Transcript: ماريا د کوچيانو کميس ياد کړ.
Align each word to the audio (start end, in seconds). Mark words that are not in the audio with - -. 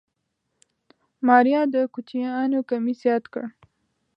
ماريا 1.27 1.61
د 1.73 1.75
کوچيانو 1.93 2.59
کميس 2.69 2.99
ياد 3.09 3.23
کړ. 3.33 3.43